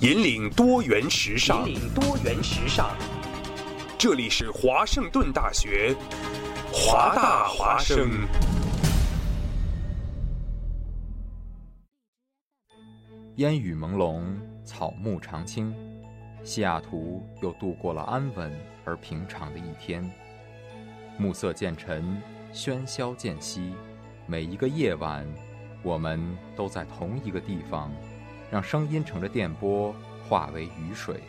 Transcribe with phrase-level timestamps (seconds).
[0.00, 2.96] 引领多元时尚，引领多元时尚。
[3.98, 5.92] 这里是华盛顿大学，
[6.72, 8.08] 华大华生。
[13.38, 14.22] 烟雨朦胧，
[14.64, 15.74] 草木常青，
[16.44, 20.08] 西雅图又度过了安稳而平常的一天。
[21.16, 22.22] 暮色渐沉，
[22.52, 23.72] 喧嚣渐息，
[24.28, 25.26] 每一个夜晚，
[25.82, 27.92] 我们都在同一个地方。
[28.50, 29.94] 让声音乘着电波
[30.26, 31.22] 化为雨水，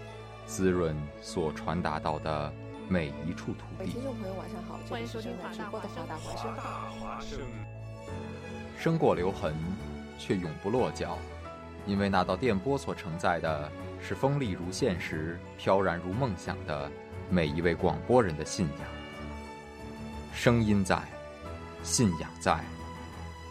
[0.45, 2.51] 滋润所传达到的
[2.87, 3.91] 每一处土地。
[3.91, 7.39] 听众朋友，晚上好，欢迎收听直播的华大华声。
[8.77, 9.53] 声过留痕，
[10.17, 11.17] 却永不落脚，
[11.85, 13.69] 因为那道电波所承载的
[14.01, 16.89] 是锋利如现实、飘然如梦想的
[17.29, 18.87] 每一位广播人的信仰。
[20.33, 21.01] 声音在，
[21.83, 22.63] 信仰在，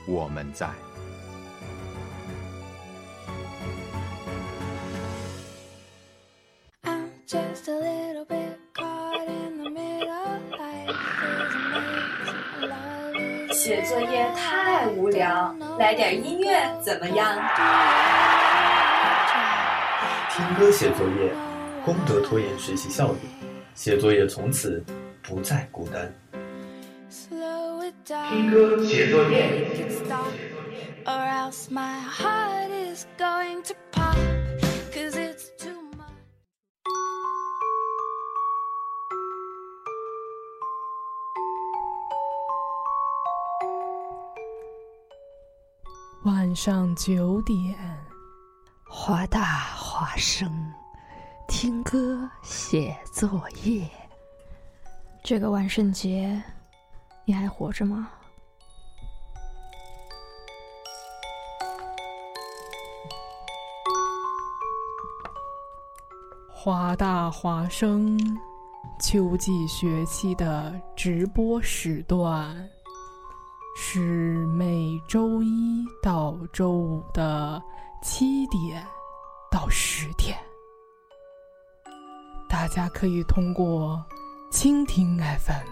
[0.07, 0.71] 我们在。
[13.59, 17.37] 写作业太无聊，来点音乐怎么样？
[20.31, 21.33] 听歌写作业，
[21.85, 23.19] 功德拖延学习效率，
[23.75, 24.81] 写作业从此
[25.21, 26.09] 不再孤单。
[28.31, 29.67] 听歌写作业。
[46.29, 47.75] 晚上九点，
[48.87, 49.41] 华大
[49.75, 50.47] 华生，
[51.49, 53.89] 听歌写作业。
[55.25, 56.39] 这个万圣节，
[57.25, 58.11] 你还活着吗？
[66.53, 68.19] 华大华生，
[69.01, 72.69] 秋季学期的直播时段。
[73.81, 77.63] 是每周一到周五的
[78.03, 78.85] 七点
[79.53, 80.37] 到十点，
[82.49, 84.05] 大家可以通过
[84.51, 85.69] 蜻蜓 FM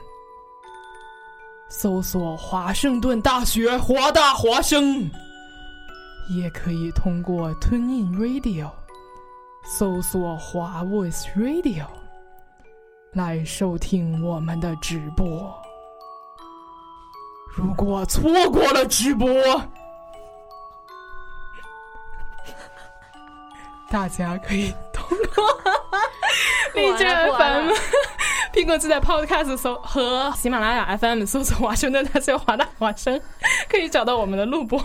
[1.69, 5.11] 搜索华盛顿大学华大华生，
[6.31, 8.71] 也可以通过 TuneIn Radio
[9.65, 11.87] 搜索华 Voice Radio
[13.13, 15.66] 来收听我们的直播。
[17.57, 19.29] 如果错过了直播，
[23.91, 25.45] 大家可以通过
[26.75, 27.71] 荔枝 FM、
[28.53, 33.19] 苹果自带 Podcast 搜和喜马拉雅 FM 搜索“华盛顿大学华大华生”，
[33.71, 34.79] 可以找到我们的录播。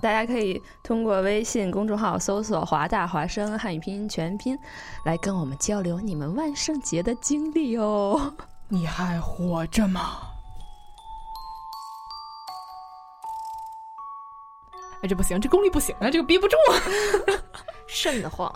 [0.00, 4.58] 大家可以通过微信公众号搜索“华大华生”汉语拼音全拼，
[5.04, 8.32] 来跟我们交流你们万圣节的经历哦。
[8.68, 10.31] 你还活着吗？
[15.02, 16.56] 哎，这不行，这功力不行啊，这个憋不住，
[17.88, 18.52] 瘆得慌。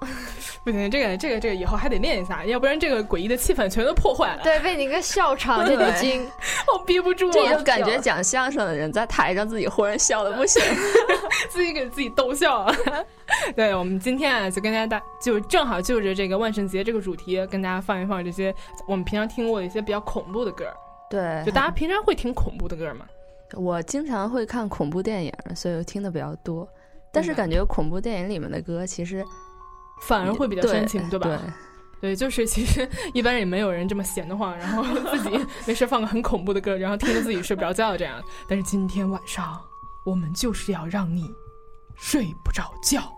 [0.65, 4.43] 不行，这个这个这个以后还得练一下，要不然这个诡异的气氛全都破坏了。
[4.45, 6.25] 对，被你个笑场就已经，
[6.73, 7.31] 我憋不住。
[7.33, 10.63] 这就感觉讲相声的人在台上自己忽然笑的不行，
[11.51, 12.75] 自己给自己逗笑了。
[13.57, 18.55] 对，我们今天啊，就跟大家就正好就着这个万圣节这个主题，跟大家放一放这些
[18.87, 20.65] 我们平常听过的一些比较恐怖的歌。
[21.11, 23.05] 对，就大家平常会听恐怖的歌吗？
[23.55, 26.69] 我经常会看恐怖电影，所以听的比较多。
[27.13, 29.25] 但是感觉恐怖电影里面的歌其实
[30.03, 31.41] 反而会比较煽情，对吧？
[31.99, 38.23] 对，就是其实一般也没有人这么闲得慌，然后 自己没事放个很恐怖的歌，然后听着自己睡不着觉这样。
[38.47, 39.59] 但是今天晚上
[40.05, 41.25] 我们就是要让你
[41.95, 43.11] 睡不着觉。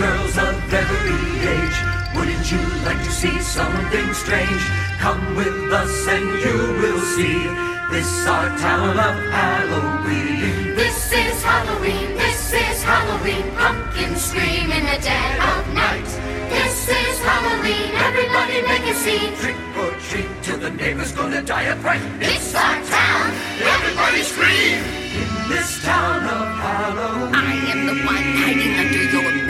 [0.00, 1.22] Girls of every
[1.56, 1.78] age.
[2.16, 4.62] Wouldn't you like to see something strange?
[4.98, 7.38] Come with us and you will see.
[7.92, 10.74] This our town of Halloween.
[10.74, 13.44] This is Halloween, this is Halloween.
[13.60, 16.10] Pumpkins scream in the dead of night.
[16.54, 19.34] This is Halloween, everybody make a scene.
[19.42, 22.00] Trick or treat till the neighbor's gonna die of fright.
[22.20, 23.26] It's our town,
[23.74, 24.80] everybody scream.
[25.20, 27.34] In this town of Halloween.
[27.34, 29.49] I am the one hiding under your bed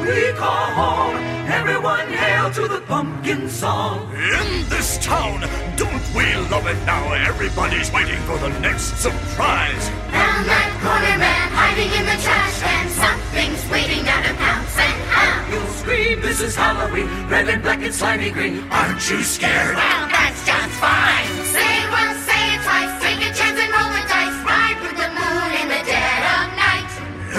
[0.00, 1.16] we call home.
[1.50, 4.10] Everyone hail to the pumpkin song.
[4.12, 5.40] In this town,
[5.76, 7.12] don't we love it now?
[7.12, 9.88] Everybody's waiting for the next surprise.
[10.14, 15.52] Found that corner man hiding in the trash, and something's waiting down to pounce and.
[15.52, 18.62] You'll scream, this is Halloween, red and black and slimy green.
[18.70, 19.74] Aren't you scared?
[19.74, 21.26] Well, that's just fine.
[21.44, 22.19] Say what's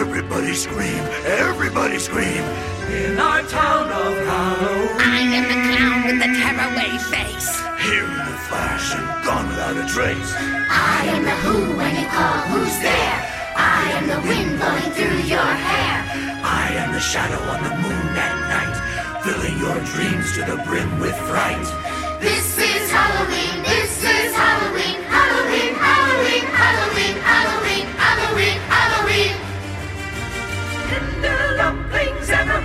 [0.02, 1.04] Everybody scream,
[1.46, 2.44] everybody scream.
[2.90, 4.98] In our town of Halloween.
[4.98, 7.50] I am the clown with the tearaway face.
[7.86, 10.34] Here in the flash and gone without a trace.
[10.74, 13.18] I am the who when you call, who's there?
[13.56, 15.96] I am the wind blowing through your hair.
[16.42, 18.76] I am the shadow on the moon at night,
[19.22, 21.68] filling your dreams to the brim with fright.
[22.20, 24.11] This is Halloween, this is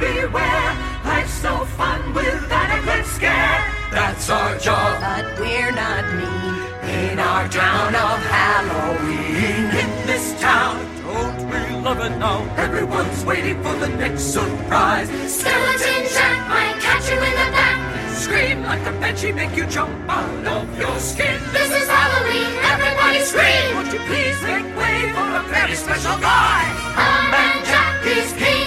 [0.02, 0.76] everywhere.
[1.04, 3.60] Life's so fun without a good scare.
[3.90, 7.12] That's our job, But we're not mean.
[7.12, 9.64] in our town of Halloween.
[9.82, 12.38] In this town, don't we love it now?
[12.56, 15.08] Everyone's waiting for the next surprise.
[15.30, 17.76] Skeleton Jack might catch you in the back.
[18.14, 21.40] Scream like a banshee, make you jump out of your skin.
[21.52, 23.74] This is Halloween, everybody scream.
[23.76, 26.60] Won't you please make way for a very special guy?
[27.04, 28.65] Our man Jack is king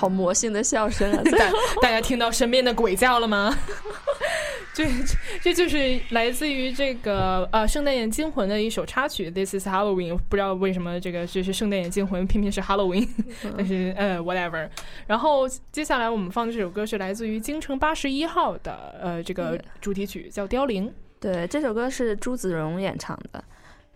[0.00, 1.22] 好魔性的笑声啊！
[1.30, 1.50] 大
[1.82, 3.54] 大家听到身边的鬼叫了吗？
[4.72, 4.86] 这
[5.42, 10.14] 这就是来自于这个呃《圣诞夜惊魂》的一首插曲，《This Is Halloween》。
[10.30, 13.06] 不知道为什么这个就是《圣诞夜惊魂》偏偏是 Halloween，
[13.58, 14.66] 但是呃 whatever。
[15.06, 20.88] 然后接下来我们放的这首歌是来自于《京城八十一号》的呃这个主题曲，叫《凋零》。
[21.18, 23.44] 对，这首歌是朱子荣演唱的。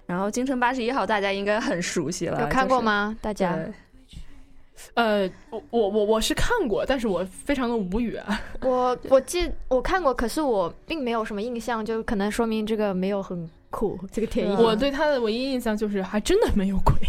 [0.07, 3.17] 然后《京城八十一号》大家应该很熟悉了，有看过吗？
[3.23, 3.57] 大家？
[4.95, 8.41] 呃，我我我我是看过，但是我非常的无语啊。
[8.63, 13.99] 我我记我看过，可是我并没有什么印象，就可能说明这个没有很酷。
[14.13, 16.95] 这个电影，我对他的唯一印象就是还真的没有鬼。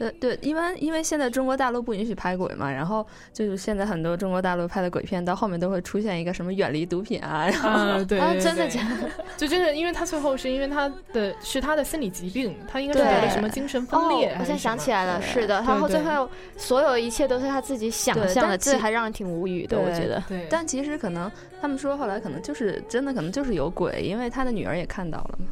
[0.00, 9.10] 呃，对，因为因为现在中国大陆不允许拍鬼嘛，然后就是现在很多中国大陆拍的鬼片到后面都会出现一个什么远离毒品啊，然后、啊、对,对 对，真的假的？
[9.36, 14.30] 就真的，因为他最后是因为他的是他的心理疾病，他应该是得了什么精神分裂。
[14.30, 16.26] 哦、我现在想起来了，是的，然后最后
[16.56, 20.22] 所有一切都是他自己想象的，这还让人挺无语的，我觉得。
[20.26, 21.30] 对，但其实可能
[21.60, 25.44] 他们说后来可能就是真的，可能就是有鬼，因为他的女儿也看到了嘛。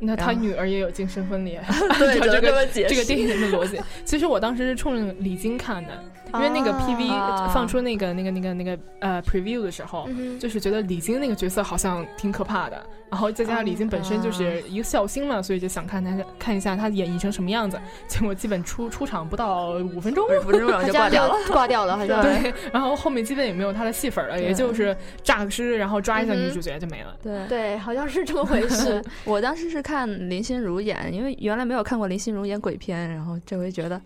[0.00, 1.60] 那他女儿也有精神分裂，
[1.98, 3.80] 对这个这这个电影的逻辑。
[4.04, 6.04] 其实我当时是冲着李菁看的，
[6.34, 12.80] 因为那个 PV 放出那个那个那个那个呃 preview 的时候，嗯就是觉得李菁那个角色好像挺可怕的，
[13.10, 17.78] 然后再加上李菁本身就是一个笑星嘛，所以就想看他看一下他演绎成什么样子。
[18.06, 22.52] 结果基本出出场不到五分钟，五分钟就挂掉了，挂掉了，好像对。
[22.72, 27.16] 然后后面基本也没有他的戏份了，也就是诈个尸，然后抓一下女主角就没了。
[27.22, 29.02] 对对，好像是这么回事。
[29.24, 30.78] 我当时是看林心如。
[30.78, 34.00] 演，因为原来没有看过林心如演鬼片，然后这回觉得，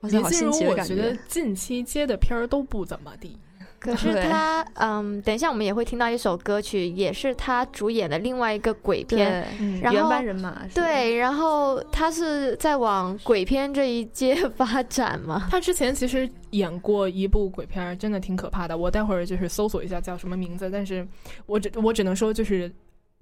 [0.00, 0.94] 哇塞，好新奇的感觉。
[0.94, 3.38] 我觉得近期接的片儿都不怎么地。
[3.78, 10.66] 可是他， 嗯，等一下我们也会听到一首歌曲，也是他主演的另外一个鬼片，嗯、然后原班人马。
[10.74, 15.46] 对，然后他是在往鬼片这一阶发展嘛。
[15.48, 18.76] 他之前其实演过一部鬼片，真的挺可怕的。
[18.76, 21.06] 我待会儿就是搜索一下叫什么名字，但是
[21.46, 22.70] 我只我只能说就是。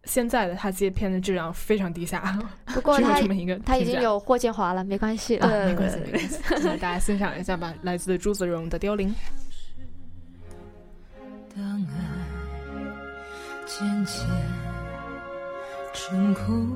[0.04, 2.38] 现在的他接片的质量非常低下，
[2.72, 6.38] 不过他这么一个他已经有霍建华了，没关系了，啊、没关系，没关系。
[6.78, 9.08] 大家欣赏一下吧，来自朱子荣的《凋零》。
[11.54, 11.98] 当爱
[13.66, 14.26] 渐渐
[15.92, 16.70] 成空，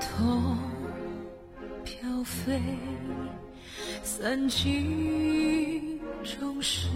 [0.00, 0.58] 痛
[1.84, 2.60] 飘飞，
[4.02, 6.88] 散尽终是。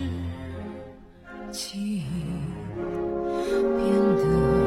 [1.52, 2.02] 记忆
[3.76, 4.62] 变得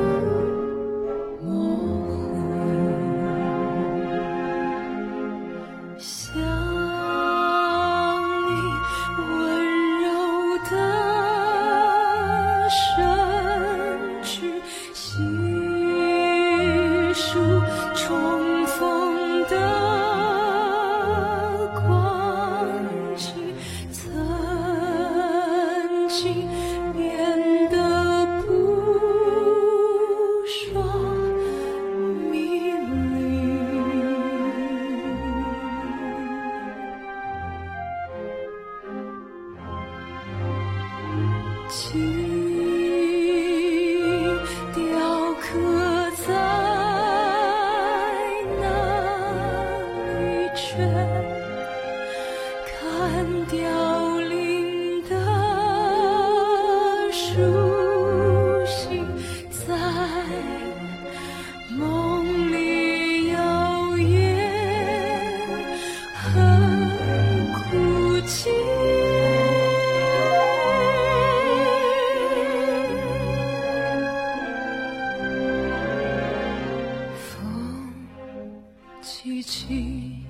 [79.26, 80.22] 凄凄。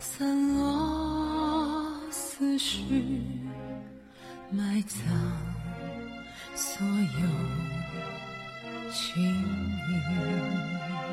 [0.00, 3.22] 散落思绪，
[4.50, 4.98] 埋葬
[6.56, 7.28] 所有
[8.90, 11.03] 情意。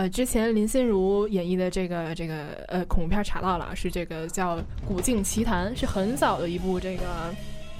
[0.00, 4.56] 呃，之前林心如演绎的这个这个呃恐怖片查到了，是这个叫
[4.88, 7.02] 《古镜奇谭》，是很早的一部这个。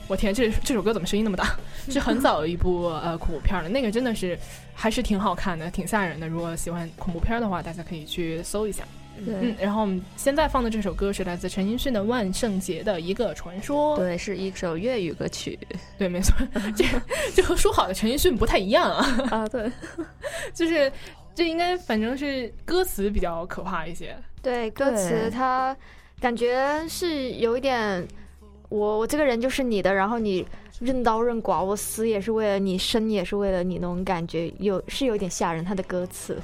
[0.07, 1.57] 我天，这这首歌怎么声音那么大？
[1.89, 4.39] 是很早的一部呃恐怖片了，那个真的是
[4.75, 6.29] 还是挺好看的，挺吓人的。
[6.29, 8.85] 如果喜欢恐怖片的话，大家可以去搜一下。
[9.27, 13.95] 嗯，然后我们现在放的这首歌是来自陈奕迅的《万圣节的一个传说》。
[13.99, 15.59] 对，是一首粤语歌曲。
[15.99, 16.35] 对，没错，
[16.77, 16.85] 这
[17.35, 19.29] 这和说好的陈奕迅不太一样啊。
[19.31, 19.71] 啊，对，
[20.55, 20.91] 就是
[21.41, 24.15] 这应该反正是歌词比较可怕一些。
[24.43, 25.75] 对歌词它
[26.21, 28.07] 感觉是有一点，
[28.69, 30.47] 我我这个人就是你的，然后你
[30.81, 35.65] 任刀任剐，我死也是为了你，生也是为了你那种感觉，有是有点吓人。
[35.65, 36.37] 他的歌词，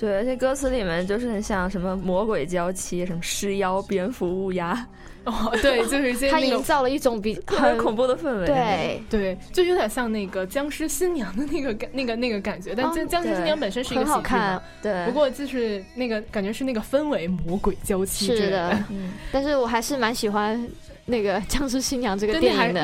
[0.00, 4.84] 对，而且歌词里面就是很像什么魔鬼娇妻、什么尸妖、蝙蝠、乌鸦，
[5.24, 8.46] 哦，对， 就是一些他那个营造了一种比很恐怖的氛围。
[8.46, 20.66] 对对，就有点像那个僵尸新娘的那个感那个那个感觉，但哦僵僵尸新娘本身是一个很好喜剧嘛看，对不过就是那个感觉是那个氛围魔鬼娇妻是的，嗯，但是我还是蛮喜欢
[21.04, 22.80] 那个 《僵尸新娘》这个，电影的，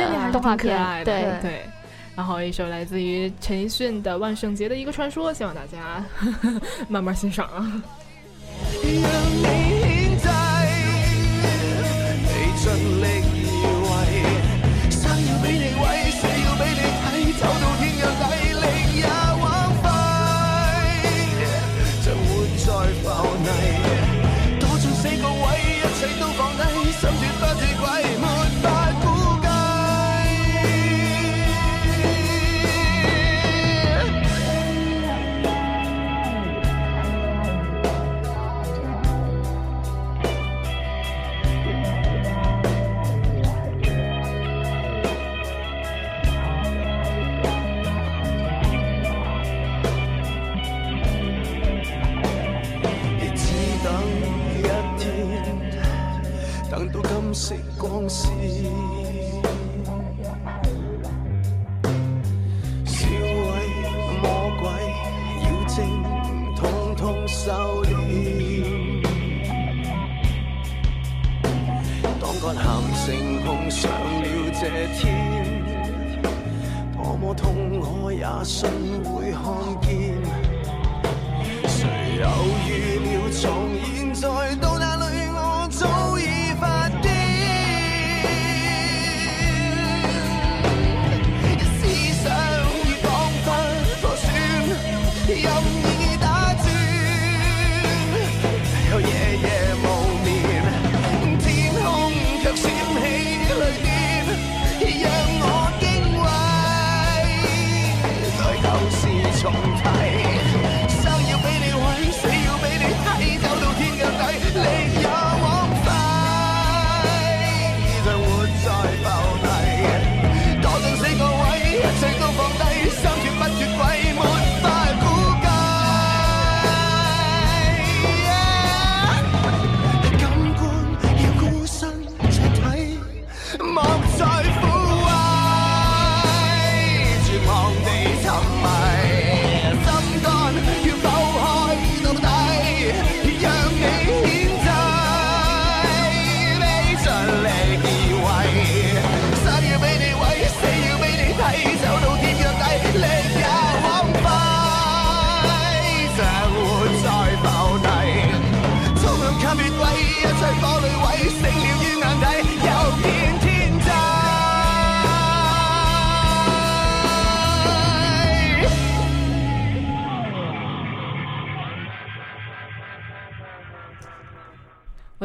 [1.04, 1.60] 对对。
[2.14, 6.02] 然后一首来自于陈奕迅的《万圣节的一个传说》，希望大家
[6.88, 7.82] 慢慢欣赏啊。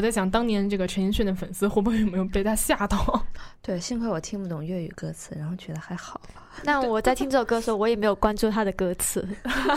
[0.01, 3.23] 我在想，当年这个陈奕迅的粉丝会不会有没有被他吓到？
[3.61, 6.19] 对，幸亏我听不懂粤语歌词，然后觉得还好。
[6.65, 9.23] 那我在听这首歌的时候，我也没有关注他的歌词，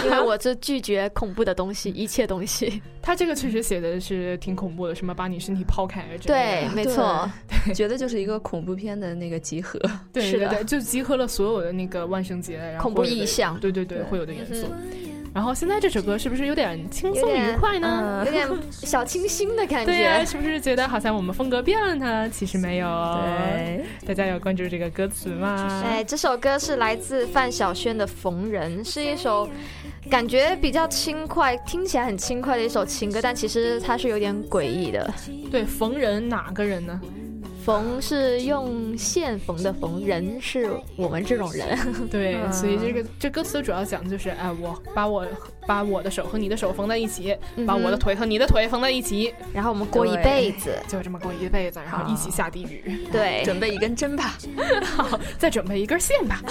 [0.03, 2.81] 因为我是拒绝恐怖的东西，一切东西。
[3.03, 7.31] 他这个确实写的是挺恐怖的，什么把你身体抛开之类的，对，没错，
[7.75, 9.79] 觉得就是一个恐怖片的那个集合。
[10.11, 14.67] 对对对，就集合了所有的那个万圣节，然后恐怖意象，对对对，会有的元素。
[15.35, 18.23] 然后现在这首歌是不是有点轻松愉快呢？
[18.25, 19.87] 有点小清新的感觉。
[19.87, 22.31] 对啊，是不是觉得好像我们风格变了呢？
[22.31, 22.87] 其实没有。
[22.87, 25.83] 对，大家有关注这个歌词吗？
[25.85, 29.51] 哎，这首歌是来自范晓萱的《逢人》，是一首
[30.09, 35.13] 感觉比较轻快，听起来很轻快的一首情歌，但其实它是有点诡异的。
[35.51, 37.01] 对，逢人哪个人呢？
[37.65, 41.79] 缝是用线缝的缝，人是我们这种人。
[42.11, 45.27] 对，所以这个这歌词主要讲的就是，哎，我把我
[45.67, 53.07] 把我的手和你的手缝在一起，嗯、把我的腿和你的腿缝在一起，然后我们过一辈子， 就这么过一辈子，然后一起下地狱。
[53.11, 54.37] 对， 准备一根针吧，
[54.85, 56.43] 好，再准备一根线吧。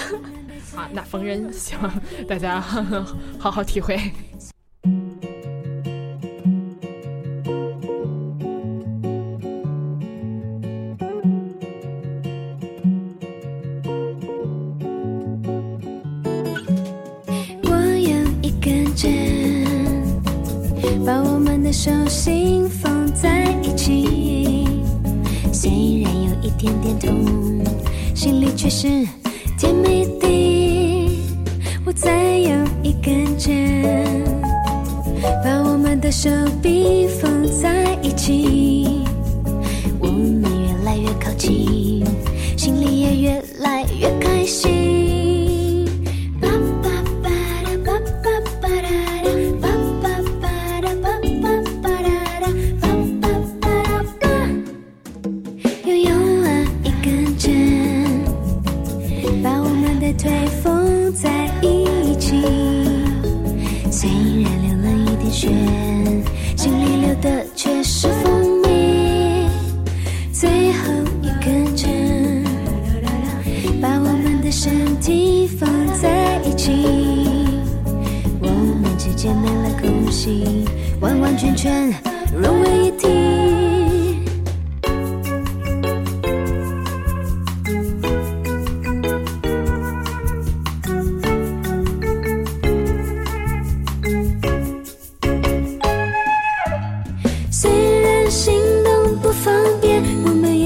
[0.76, 1.94] 好，那缝人，希望
[2.28, 2.60] 大家
[3.38, 4.00] 好好体会。
[28.84, 29.23] 是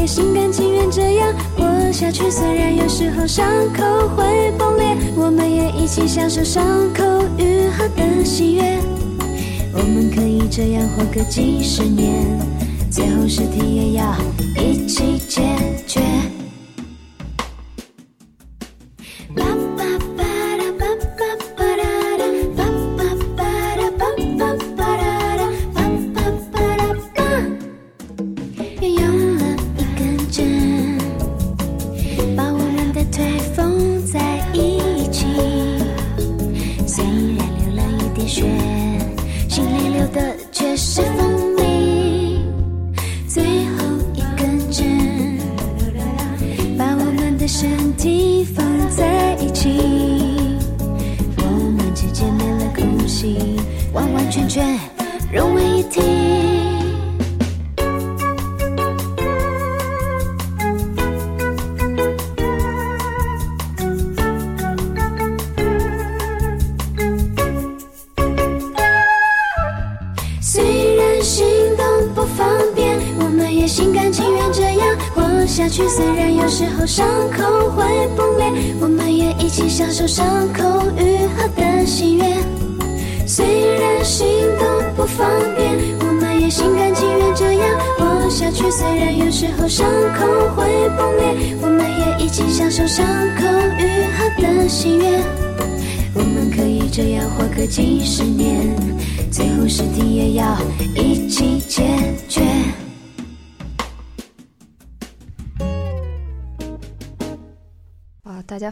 [0.08, 7.04] 心甘情愿这样过下去，虽然有时候伤口会崩裂，我们也一起享受伤口
[7.38, 8.80] 愈合的喜悦。
[9.74, 12.26] 我们可以这样活个几十年，
[12.90, 14.16] 最后尸体也要
[14.56, 15.42] 一起解
[15.86, 16.00] 决。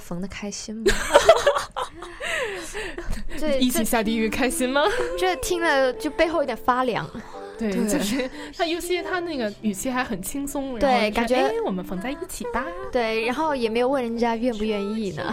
[0.05, 0.83] 缝的开心吗？
[3.37, 4.83] 这一起下地狱开心吗？
[5.19, 7.09] 这听了就背后有点发凉。
[7.57, 12.65] 对，对就是他尤其他那个语气还很轻松，对然后感觉哎我们缝在一起吧。
[12.91, 15.23] 对，然后也没有问人家愿不愿意呢。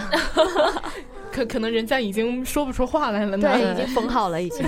[1.32, 3.48] 可可能人家已经说不出话来了呢。
[3.48, 4.64] 对，已经缝好了，已经。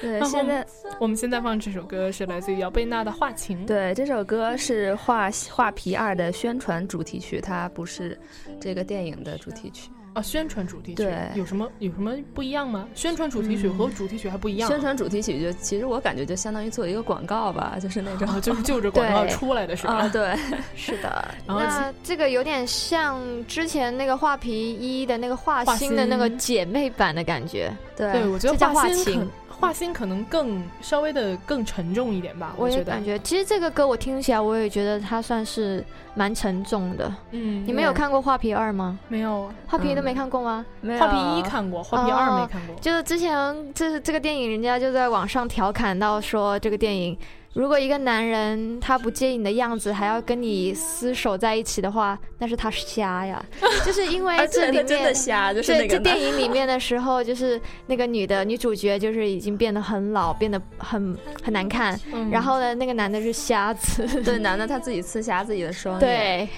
[0.00, 0.66] 对，现在
[0.98, 3.62] 我们现在放这首歌是来自于姚贝娜的《画情》。
[3.66, 8.18] 对这首歌是《画画皮二》的宣传主题曲，它不是
[8.58, 9.90] 这个电影的主题曲。
[10.14, 12.88] 啊，宣传主题曲对有什么有什么不一样吗？
[12.94, 14.66] 宣传主题曲和主题曲还不一样。
[14.70, 19.96] 宣传主题曲就其实我感觉就相当于做一个广告吧，就是那种、哦就是就着广告出来的是吧？
[19.96, 20.34] 啊，对，
[20.74, 27.70] 是的，然后那这个有点像之前那个画皮一的那个画画心的那个姐妹版的感觉。
[27.94, 37.12] 对对，我觉得画心画心可能更稍微的更沉重一点吧，我觉得也感觉，其实这个歌我听起来，我也觉得它算是蛮沉重的。
[37.30, 38.98] 嗯，你们有看过《画皮二》吗？
[39.08, 39.50] 没有？
[39.66, 40.64] 画皮都没看过吗？
[40.80, 42.76] 没有画皮一看过，画皮二没哦看过。
[42.80, 47.16] 就是之前这这个电影，人家就在网上调侃到说，这个电影
[47.56, 53.42] 如果一个男人他不介意你的样子，还要跟你厮守在一起的话，那是他瞎呀。
[53.82, 61.98] 就是因为这里面且他真的瞎，就是对，那个这电影里面的时候，就是那个女的女主角，就是已经变得很老，变得很很难看。
[62.12, 66.48] 嗯然后呢，那个男的是瞎子，对男的他自己刺瞎自己的双眼，对，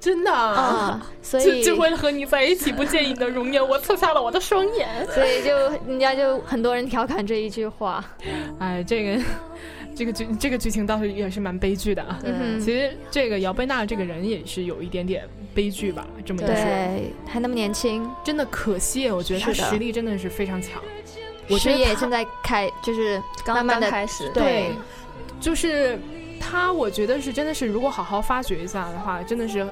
[0.00, 4.88] 真的啊，所以就就为了和你在一起，不介意你的容颜，我刺瞎了我的双眼。
[5.14, 8.04] 所以就人家就很多人调侃这一句话。
[8.58, 9.22] 哎，这个
[9.94, 12.20] 这个剧这个剧情倒是也是蛮悲剧的啊。
[12.24, 19.68] 嗯其实这个姚贝娜这个人也是有一点点悲剧吧，这么一说，对，还那么年轻，真的可惜，我觉得他是的。
[19.68, 20.82] 实力真的是非常强。
[21.48, 24.70] 我觉事得他业正在开，就是刚慢慢的刚开始对，
[25.40, 25.98] 就是
[26.38, 29.66] 他，我觉得是真的是，如果好好发掘一下的话，真的是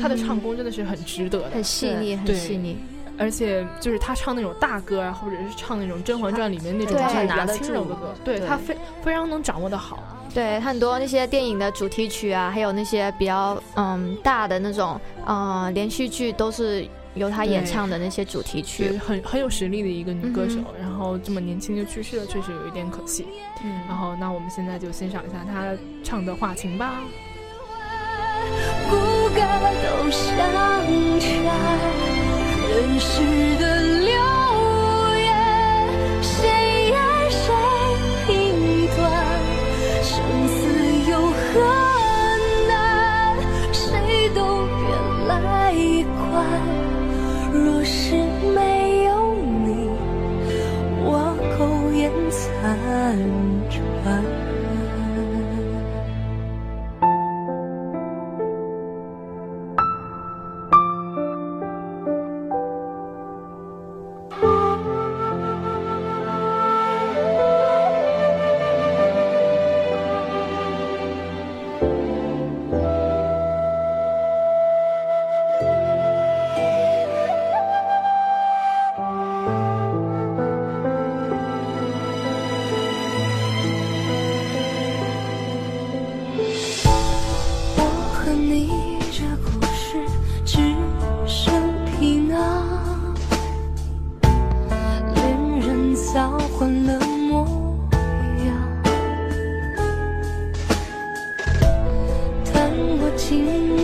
[0.00, 2.76] 他的唱功真的是很值得的，很细腻，很细腻。
[3.20, 10.02] 而且就是他唱那种大歌啊，或者是唱那种《甄嬛传》里面那种对就是比较拿得住轻柔的歌，对对他非非常能掌握的好。
[10.32, 18.96] 对很多那些电影的主题曲啊，还有那些比较嗯大的那种嗯连续剧，都是由他演唱的那些主题曲。
[18.96, 23.26] 很很有实力的一个女歌手，嗯然后这么年轻就去世了，确实有一点可惜。
[23.62, 27.00] 嗯然后那我们现在就欣赏一下她唱的《画情》吧。
[28.88, 28.96] 骨
[29.34, 29.40] 骼
[29.82, 30.38] 都相
[31.20, 32.09] 缠，
[32.70, 33.10] 人世
[33.58, 33.62] 的
[33.98, 34.14] 流
[35.18, 35.28] 言，
[36.22, 36.38] 谁
[36.92, 37.42] 爱谁
[38.26, 38.30] 评
[38.96, 39.02] 断？
[40.02, 40.08] 生
[40.46, 40.56] 死
[41.10, 41.34] 又何
[42.68, 42.72] 难？
[43.72, 43.82] 谁
[44.36, 44.86] 都别
[45.26, 45.34] 来
[46.14, 46.22] 管。
[47.52, 48.14] 若是
[48.54, 48.58] 没
[49.04, 49.10] 有
[49.64, 49.68] 你，
[51.04, 51.10] 我
[51.58, 51.58] 苟
[51.92, 52.38] 延残
[53.68, 54.39] 喘。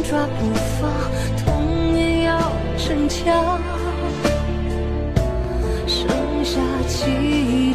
[0.08, 0.88] 抓不放，
[1.44, 2.38] 痛也要
[2.78, 3.60] 逞强，
[5.84, 6.06] 剩
[6.44, 7.65] 下记忆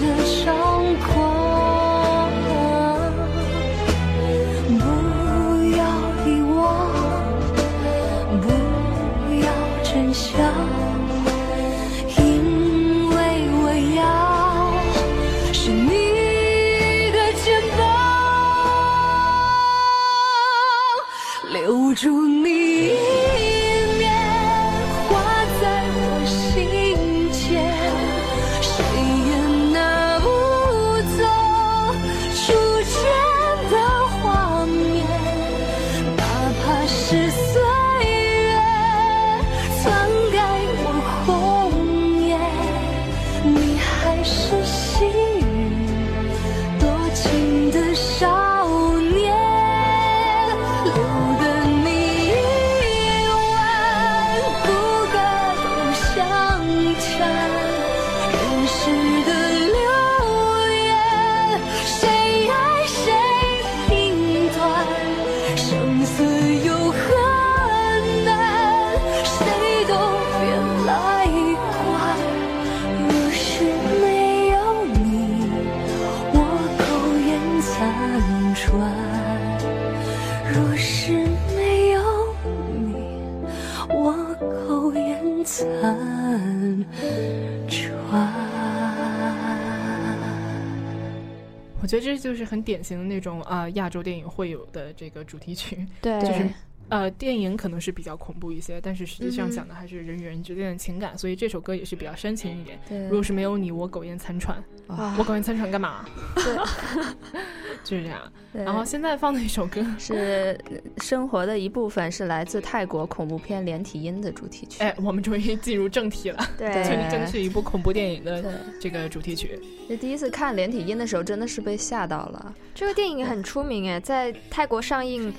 [92.21, 96.21] 就是很典型的那种啊、亚洲电影会有的这个主题曲，对。
[96.21, 96.47] 就是
[96.91, 102.77] 呃电影可能是比较恐怖一些，但是实际上讲的还是人与人之间的情感，所以这首歌也是比较煽情一点。
[102.88, 106.06] 对如果是没有你，我苟延残喘，哇我苟延残喘干嘛？
[106.36, 106.56] 对，
[107.84, 108.19] 就是这样。
[108.54, 110.60] 然后现在放的一首歌是
[110.97, 114.84] 生活的一部分，是来自泰国恐怖片《连体婴》的主题曲。
[114.84, 116.49] 哎，我们终于进入正题了。
[116.58, 118.43] 对这真是一部恐怖电影的
[118.82, 119.58] 这个主题曲。
[119.88, 122.54] 就第一次看《连体婴》的时候，真的是被吓到了。
[122.75, 125.34] 这个电影很出名哎，在泰国上映，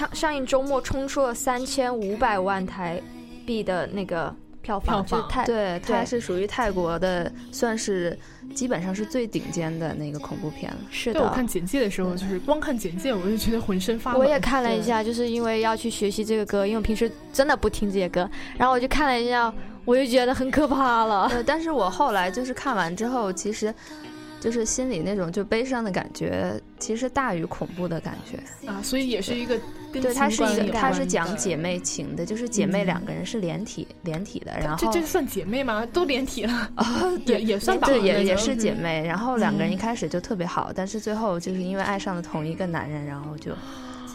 [0.00, 2.98] 它上映周末冲出了三千五百万台
[3.44, 8.18] 币的那个票房，就是泰对，它是属于泰国的，算是
[8.54, 10.78] 基本上是最顶尖的那个恐怖片了。
[10.90, 14.20] 是的我看简介的时候，就是光看简介我就觉得浑身发冷。
[14.22, 19.52] 我也看了一下，就是因为要去学习这个歌，因为我平时真的不听这些歌，然后我就看了一下，
[19.84, 21.28] 我就觉得很可怕了。
[21.28, 23.74] 呃，但是我后来就是看完之后，其实
[24.40, 28.38] 就是心里那种就悲伤的感觉，其实大于恐怖的感觉。
[28.66, 35.86] 啊，所以也是一个跟对，它是一个，它是讲姐妹情的，就是姐妹嗯两个人是连体连体的，然后这这算姐妹吗？
[35.92, 36.86] 都连体了 啊，
[37.26, 39.04] 也也算吧，对，也也是姐嗯妹。
[39.06, 43.52] 然后两个人嗯一开始就特别好，但是最后就是因为爱上了同一个男人，然后就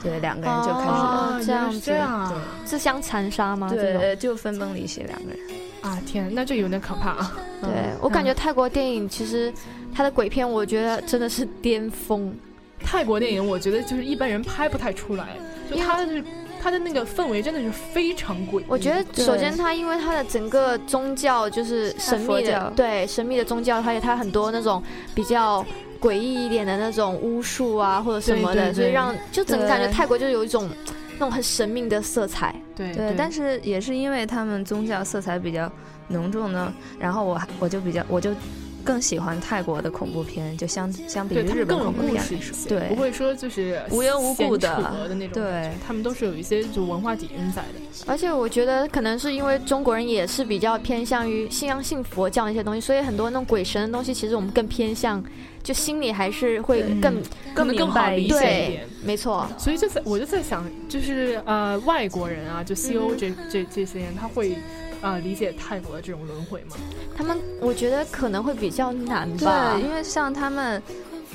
[0.03, 2.33] 对两个人就开始、哦这样子这样啊
[2.63, 3.69] 自相残杀吗？
[3.69, 5.39] 对，就分崩离析两个人。
[5.81, 7.37] 啊天，那就有点可怕啊。
[7.61, 9.53] 对嗯我感觉泰国电影其实
[9.93, 12.33] 它的鬼片，我觉得真的是巅峰。
[12.79, 15.29] 泰国电影我觉得就是一般人拍不太出来，
[15.69, 16.23] 就它的
[16.61, 18.65] 它的那个氛围真的是非常诡异。
[18.67, 24.81] 我觉得首先他因为他的整个宗教就是神秘的，对神秘的宗教，它有他很多那种
[25.13, 25.63] 比较
[25.99, 30.67] 诡异一点的那种巫术啊或者什么的，对对对所以让就整个感觉泰国就有一种
[31.13, 32.55] 那种很神秘的色彩。
[32.75, 35.71] 对对，但是也是因为他们宗教色彩比较
[36.07, 38.31] 浓重呢，然后我我就比较我就
[38.85, 44.69] 更喜欢泰国的恐怖片，就相相比于日本恐怖片来事一些，说对，不会说就是无缘无故的
[45.09, 47.79] 的那种对，他们都是有一些就文化底蕴在的。
[48.05, 55.23] 而且我觉得可能是因为中国人也是比较偏向于信仰信佛教那些东西，所以很多那种鬼神的东西，其实我们更偏向，
[55.63, 57.21] 就心里还是会更、
[57.55, 59.47] 更好理解一对点，没错。
[59.57, 66.75] 所以就在我就在想，就是呃外国人啊，就西欧嗯这、这这些人，他会啊、呃理解泰国的这种轮回吗？
[67.15, 70.81] 他们我觉得可能会比较难吧，对，因为像他们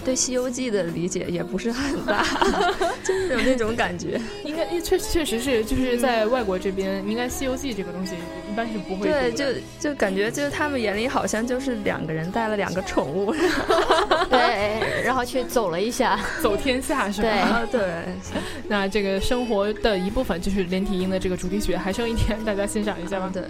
[0.04, 2.24] 对《西游记》的理解也不是很大，
[3.04, 4.20] 就是有那种感觉。
[4.44, 8.14] 应该确确实是，就是在外国这边，应该《西游记》这个东西
[8.50, 9.44] 一般是不会对，就
[9.78, 13.32] 就感觉就是他们眼里好像就是两个人带了两个宠物，
[14.30, 17.66] 对，然后去走了一下，走天下是吧？
[17.70, 17.90] 对对。
[18.68, 23.30] 那这个生活的一部分就是连体婴的这个主题曲，还剩一天，大家欣赏一下吧。
[23.32, 23.42] 对。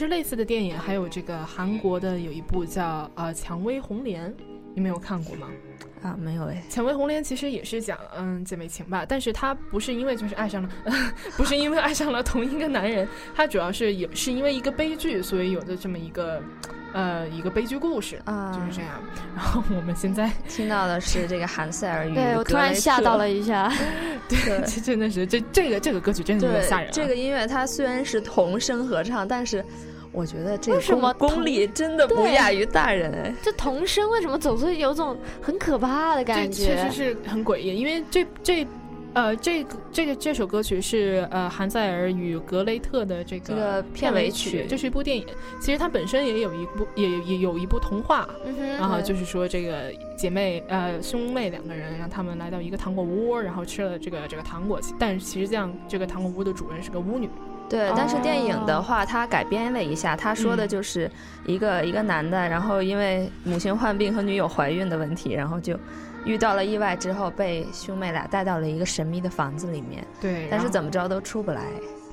[0.00, 4.28] 实类似的电影还有这个韩国的有一部叫呃《蔷薇红莲》，
[4.74, 5.46] 你没有看过吗？
[6.02, 6.64] 啊，没有哎。
[6.74, 10.68] 《蔷薇红莲》其实也是讲嗯姐妹情吧，但是她不是因为就是爱上了，
[11.36, 16.42] 不是因为爱上了同一个男人，她主要是也是因为一个悲剧，所以有的这么一个
[16.94, 18.92] 呃一个悲剧故事啊，就是这样。
[19.36, 23.70] 然后我们现在 听到的是这个韩塞尔与 对我突然吓到了一下，
[24.26, 26.92] 对，这真的是这这个这个歌曲真的有点吓人、啊。
[26.94, 29.62] 这个音乐它虽然是童声合唱，但是
[30.12, 33.34] 我觉得这个为什么功功力真的不亚于大人哎。
[33.42, 36.66] 这童声为什么总是有种很可怕的感觉？
[36.66, 38.66] 这确实是很诡异，因为这这。
[39.12, 45.26] 呃，这个这个这首歌曲是呃韩塞尔与格雷特的这个这个片尾曲这是一部电影。
[45.60, 48.28] 其实它本身也有一部也也有一部童话，
[48.78, 57.28] 然后就是说这个姐妹呃兄妹两个人，让他们来到一个糖果屋，然后吃了这个这个糖果，但是其实这样这个糖果屋的主人是个巫女。
[57.70, 61.08] 对，但是电影的哦话，它改编了一下，他说的就是
[61.46, 65.78] 一个、一个男的，然后因为母亲患病和女友怀孕的问题，然后就
[66.24, 71.62] 遇到了意外之后，被兄妹俩带到了一个神秘的房子里面，对，但是怎么着都出不来。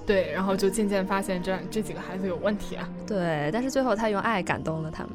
[0.07, 2.87] 对，然后就渐渐发现这这几个孩子有问题啊。
[3.05, 5.13] 对，但是最后他用爱感动了他们。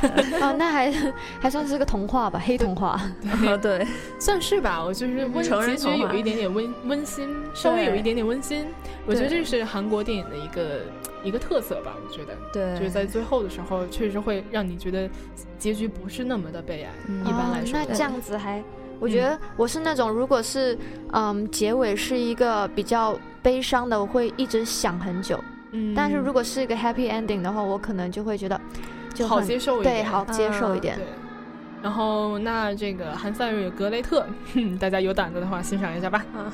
[0.00, 0.92] 对 哦，那还
[1.40, 3.00] 还算是个童话吧，黑童话。
[3.60, 3.84] 对，
[4.20, 8.64] 算是吧，我就是温成人童话结局有一点点温温馨，稍微有一点点温馨。
[9.06, 10.82] 我觉得这是韩国电影的一个
[11.24, 11.96] 一个特色吧。
[12.06, 15.10] 我觉得，对就是在最后的时候，确实会让你觉得
[15.58, 16.90] 结局不是那么的悲哀。
[17.08, 18.62] 嗯一般来说，哦，那这样子还，
[19.00, 20.78] 我觉得我是那种，如果是
[21.12, 25.42] 嗯结尾是一个比较悲伤的，我会一直想很久。
[25.72, 28.60] 嗯但是如果是一个 happy ending 的话，我可能就会觉得
[29.14, 30.96] 就好很接受一点，对，好接受一点。
[30.96, 31.06] 对。
[31.82, 34.26] 然后，那这个韩赛瑞格雷特，
[34.78, 36.22] 大家有胆子的话欣赏一下吧。
[36.36, 36.52] 啊。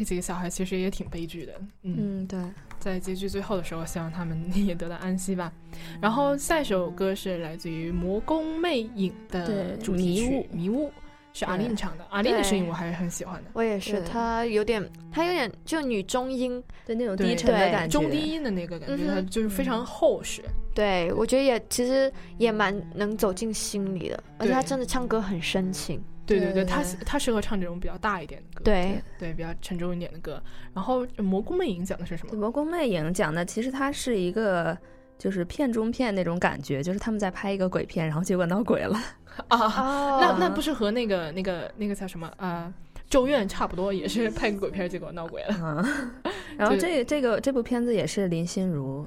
[0.00, 2.40] 这几个小孩其实也挺悲剧的，嗯，嗯，对，
[2.78, 5.52] 在结局最后的时候，希望他们 也得到安息吧。
[6.00, 10.88] 然后下一首歌是来自于《魔宫魅影》的主题曲迷雾《迷雾》，
[11.34, 12.06] 是阿令唱的。
[12.08, 14.82] 阿令的声音我还是很喜欢的，我也是，对她有点，
[15.12, 20.40] 她有点就女中音，的那种低沉的感觉，中低音的那个感觉，嗯就是非常厚实。
[20.74, 26.02] 对我觉得也其实也蛮能走进心里的，而且她真的唱歌很深情。
[26.38, 30.42] 对对对，他他适合唱这种比较大一点的歌，对对，比较沉重一点的歌。
[30.74, 32.34] 然后《蘑菇魅影》讲的是什么？
[32.34, 34.76] 蘑菇魅影讲的其实它是一个
[35.18, 38.98] 就是片中片那种感觉，就是他们在拍一个鬼片，然后结果闹鬼了。
[39.48, 42.72] 啊，哦那那不是和那个那个那个叫什么啊？
[43.08, 45.56] 咒怨差不多，也是拍个鬼片，结果闹鬼了。
[45.60, 46.12] 嗯，
[46.56, 49.04] 然后就这这个这部片子也是林心如，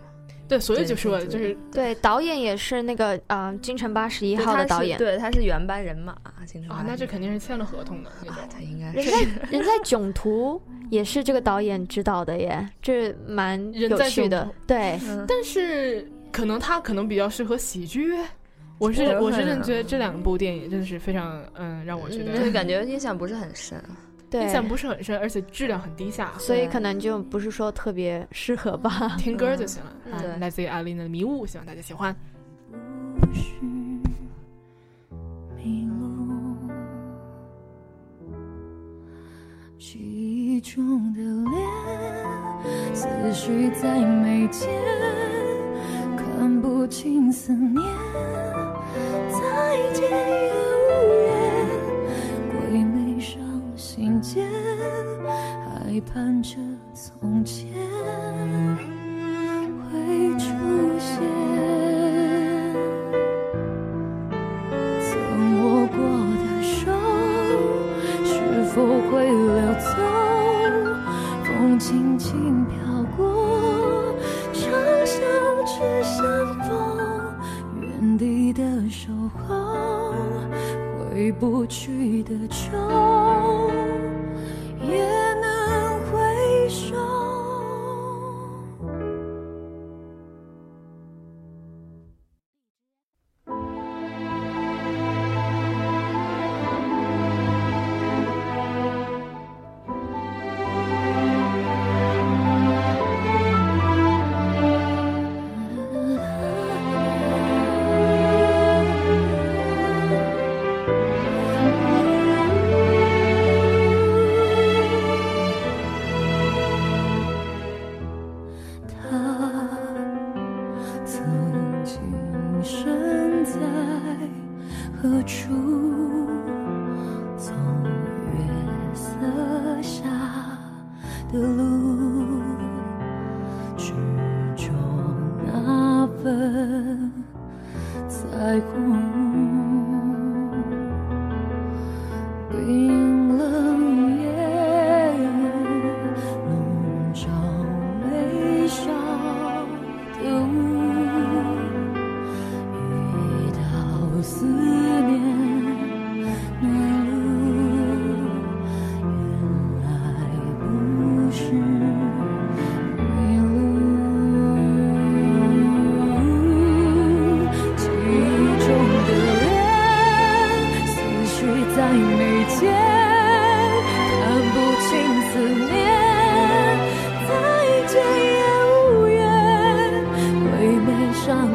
[0.47, 4.97] 对，所以就说就是对，导演也是那个嗯、呃京城八十一号的导演。
[4.97, 8.35] 对，他是原班人马，京城啊，那这肯定是签了合同的那种。
[8.51, 14.47] 他应该人在人在囧途也是这个导演指导的耶，这蛮有趣的。
[14.67, 18.13] 对，嗯但是可能他可能比较适合喜剧。
[18.79, 23.81] 我是我是真觉得这两部电影真的是非常嗯，让我觉得对，感觉印象不是很深。
[24.33, 29.15] 对印象不是很深，而且质量很低下，所以可能就不是说特别适合吧。
[29.19, 29.89] 听歌就行了。
[29.89, 32.15] 啊嗯对来自于阿琳的《迷雾》，希望大家喜欢。
[33.19, 33.53] 不是
[35.55, 36.55] 迷路，
[39.77, 41.21] 记忆中的
[41.51, 44.69] 脸，思绪在眉间，
[46.17, 47.83] 看不清思念，
[49.31, 50.09] 再见
[54.23, 54.47] 间，
[55.67, 56.55] 还盼着
[56.93, 57.67] 从前
[59.91, 59.91] 会
[60.39, 60.45] 出
[60.97, 61.19] 现。
[65.01, 65.11] 曾
[65.59, 65.97] 握过
[66.39, 66.89] 的手，
[68.23, 68.31] 是
[68.73, 68.75] 否
[69.11, 69.85] 会溜走？
[71.43, 72.31] 风轻轻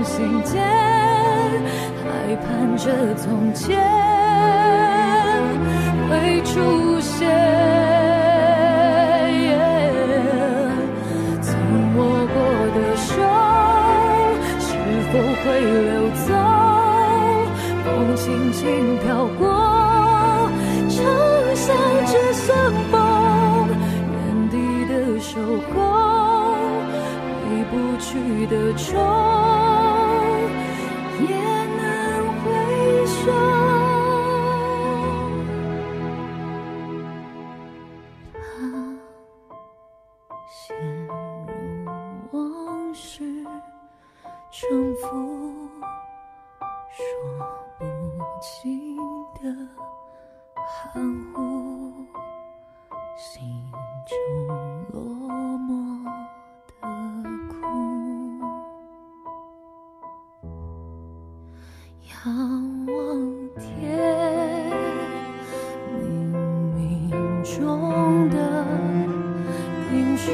[0.09, 0.57] 心间，
[2.03, 2.47] 还盼
[2.79, 3.79] 着从前
[6.09, 7.29] 会出现。
[11.43, 11.53] 曾
[11.97, 11.99] 握
[12.35, 12.37] 过
[12.75, 13.13] 的手，
[14.59, 14.67] 是
[15.13, 15.93] 否会流
[16.27, 16.29] 走？
[17.85, 17.87] 风
[18.17, 18.65] 轻轻
[19.05, 19.07] 飘
[19.39, 19.47] 过，
[20.89, 20.97] 长
[21.55, 21.67] 相
[22.07, 22.47] 只剩
[22.91, 22.97] 风，
[24.15, 24.17] 原
[24.49, 24.55] 地
[24.89, 25.31] 的守
[25.71, 25.77] 候，
[27.45, 28.09] 回不去
[28.47, 28.97] 的愁，
[48.41, 48.97] 清
[49.35, 49.53] 的
[50.55, 51.03] 含
[51.35, 51.93] 糊，
[53.17, 53.43] 心
[54.07, 54.17] 中
[54.93, 55.01] 落
[55.59, 55.69] 寞
[56.69, 56.73] 的
[57.49, 57.57] 苦，
[62.05, 62.07] 仰
[62.87, 62.97] 望
[63.57, 63.67] 天，
[65.97, 65.99] 冥
[66.77, 66.79] 冥
[67.57, 68.37] 中的
[69.91, 70.31] 定数，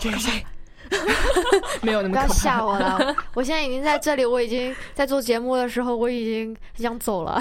[0.00, 0.44] 这是谁？
[1.82, 3.14] 没有那么不要吓我了！
[3.32, 7.40] 我现在已经在这里，我已经在做节目的时候，我已经很想走了。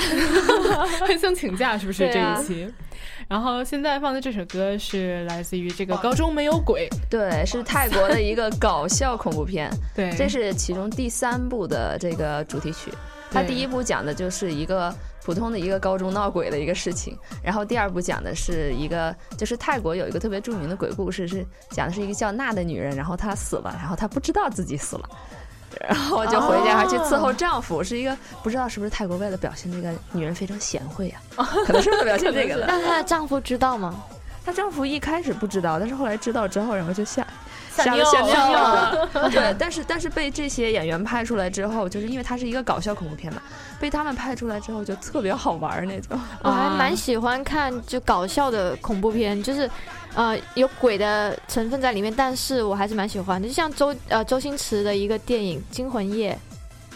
[1.07, 2.71] 很想请假，是不是这一期？
[3.27, 9.69] 然后现在放的这首歌是来自于这个《高中没有鬼》，对，是泰国的一个搞笑恐怖片。
[9.95, 12.91] 对这是其中第三部的这个主题曲。
[13.31, 14.93] 它第一部讲的就是一个
[15.29, 25.07] 普通的一个高中闹鬼的一个事情，然后第二部讲的是一个就是泰国有一个特别著名的鬼故事，是讲的是一个叫娜的女人，然后她死了，然后她不知道自己死了。
[25.87, 32.65] 然后就回家去伺候丈夫，是一个不知道是不是泰国为了表现这个女人非常贤惠啊， 可能是为了表现这个的。
[32.67, 34.03] 那她的丈夫知道吗？
[34.43, 37.25] 她丈夫一开始不知道，但是后来知道之后，然后就吓
[37.69, 38.11] 吓尿
[38.51, 39.29] 了了。
[39.31, 43.41] 对，但是但是被这些演员拍出来之后，就是因为它是一个搞笑恐怖片嘛，
[43.79, 46.19] 被他们拍出来之后就特别好玩儿那种。
[46.43, 49.69] 我还蛮喜欢看就搞笑的恐怖片，就是
[50.15, 53.47] 呃有鬼的成分在里面，但是我还是蛮喜欢的。
[53.47, 56.37] 就像周呃周星驰的一个电影《惊魂夜》，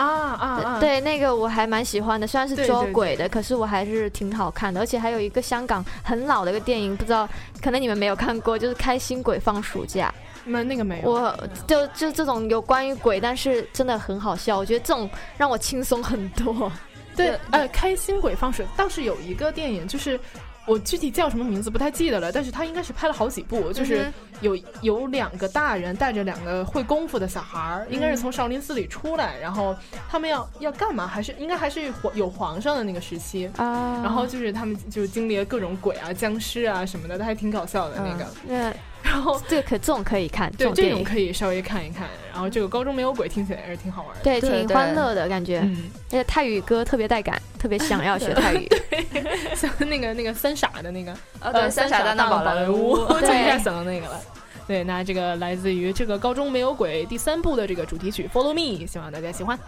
[0.01, 0.79] 啊啊啊！
[0.79, 4.79] 对那个我还蛮喜欢的，虽然是捉鬼的，可是我还是挺好看的。
[4.79, 7.29] 而且还有一个香港很老的一个电影，不知道
[7.61, 10.11] 可能你们没有看过，就是《开心鬼放暑假》。
[10.45, 16.71] 那那个没有，我就就这种有关于鬼，但是真的很好笑，我觉得这种让我轻松很多。
[17.15, 20.19] 对，呃，开心鬼放水倒是有一个电影，就是
[20.65, 29.75] 我具体叫什么名字不太记得了，但是他应该是拍了好几部，就是嗯有有两个大人带着两个会功夫的小孩儿，应该是从少林寺里出来，然后
[30.09, 31.05] 他们要要干嘛？
[31.05, 38.25] 还是应该还是皇有皇上的那个时期啊然后就是他们就经历了各种鬼啊、僵尸啊什么的，他还挺搞笑的那个。
[38.47, 38.73] 那
[39.03, 42.07] 然后 这个可这种可以看，对，这种可以稍微看一看。
[42.31, 48.67] 然后这个高中没有鬼听起来还是挺好玩的，对挺欢乐的感觉，嗯，而且泰语歌特别带感，特别想要学泰语。
[49.55, 54.19] 像 那个那个三傻的那个，呃，三傻大闹宝莱坞我就一下想到那个了。
[54.65, 59.59] 对，那这个来自于这个高中没有鬼第三部的这个主题曲《Follow Me》，希望大家喜欢。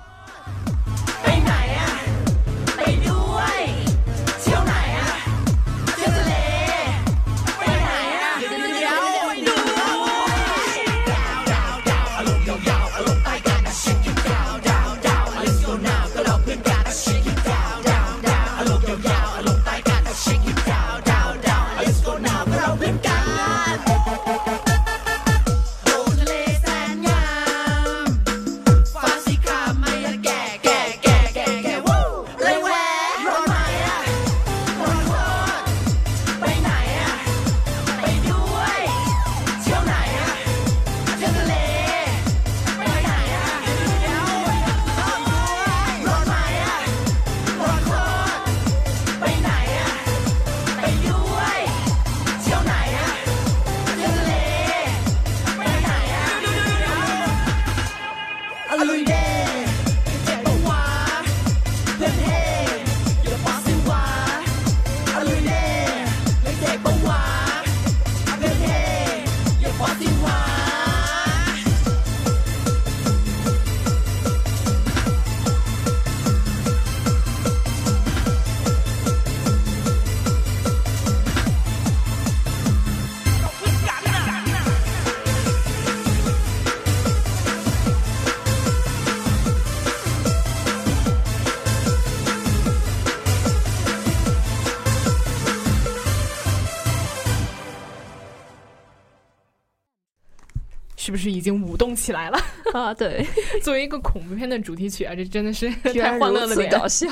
[101.06, 102.40] 是不是已经舞动起来了？
[102.74, 103.24] 啊，对，
[103.62, 107.08] 作为一个恐怖片的主题曲啊，这真的是 太欢乐了点，搞笑。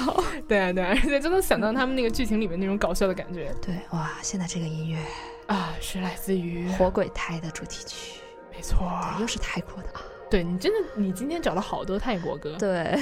[0.47, 3.53] 对啊对啊，而且真的想到他们那个剧情里面那种搞笑的感觉。
[3.61, 4.97] 对，哇，现在这个音乐
[5.45, 8.19] 啊，是来自于《火鬼胎》的主题曲，
[8.51, 9.89] 没错，又是泰国的。
[9.89, 10.01] 啊。
[10.31, 12.99] 对你真的，你今天找了好多泰国歌，对，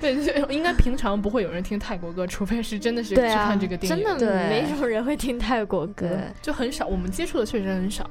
[0.00, 6.08] 对，就应该平常不会有人听泰国歌，除非是真的是去看这个电影，真的没什么人会听泰国歌。
[6.40, 8.08] 就很少，我们接触的确实很少。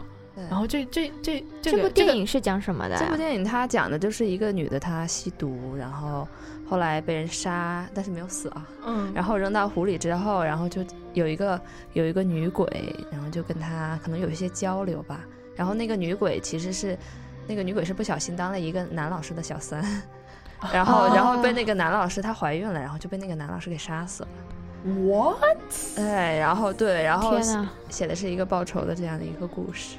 [0.50, 3.00] 然后这这这这部电影是讲什么的啊？
[3.00, 6.28] 这部电影它讲的就是一个女的，她吸毒，然后
[6.68, 8.68] 后来被人杀，但是没有死啊。
[8.86, 10.84] 嗯然后扔到湖里之后，然后就
[11.14, 11.60] 有一个
[11.94, 15.22] 有一个女鬼，然后就跟她可能有一些交流吧。
[15.56, 16.98] 然后那个女鬼其实是
[17.48, 19.84] 那个女鬼是不小心当了一个男老师的小三，
[20.72, 24.30] 然后、哦然后被那个男老师她怀孕了，然后就被那个男老师给杀死了。
[24.86, 25.58] What？
[25.98, 27.38] 哎，然后对，然后
[27.90, 29.98] 写的是一个报仇的这样的一个故事。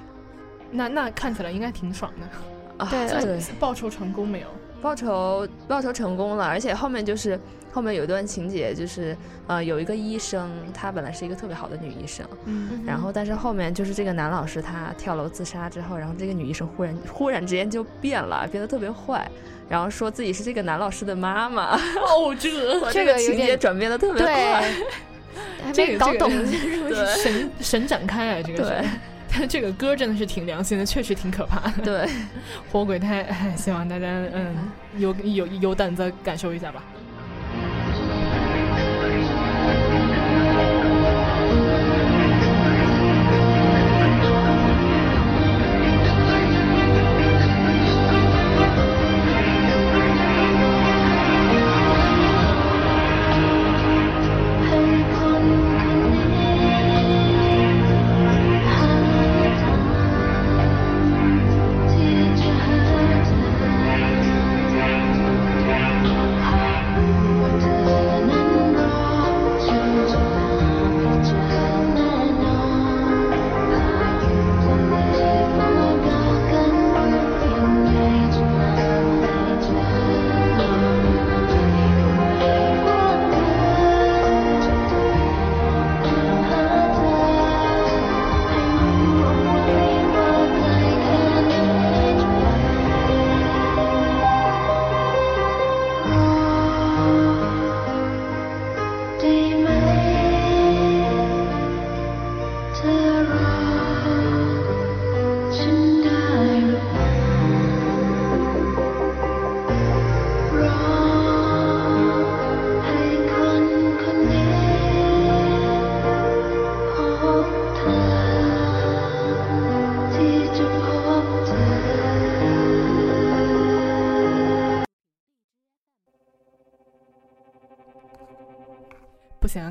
[0.71, 2.85] 那那看起来应该挺爽的。
[2.85, 4.47] 啊，对报仇成功没有？
[4.81, 7.39] 报仇报仇成功了，而且后面就是
[7.71, 9.15] 后面有一段情节，就是
[9.47, 19.31] 呃有一个医生，她本来是一个特别好的女医生，嗯然后但是后面就是这个男老师他跳楼自杀之后，然后这个女医生忽然忽然之间就变了，变得特别坏，
[19.69, 21.77] 然后说自己是这个男老师的妈妈。
[21.77, 24.65] 哦， 这个这个情节转变的特别对快。
[25.63, 26.31] 还这个没搞懂
[27.23, 28.89] 神神展开啊，这个是对。
[29.33, 31.83] 但这个歌真的是挺良心的，确实挺可怕的。
[31.85, 32.11] 对，
[32.71, 34.55] 火鬼胎，哎，希望大家嗯
[34.99, 36.83] 有有有胆子感受一下吧。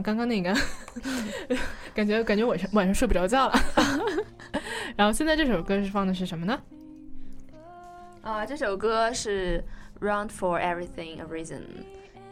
[0.02, 0.54] 刚刚那个
[1.94, 3.54] 感觉感觉晚上晚上睡不着觉了。
[4.96, 6.60] 然后现在这首歌是放的是什么呢？
[8.22, 9.64] 啊，这首歌是
[10.06, 11.58] 《Round for Everything a Reason》。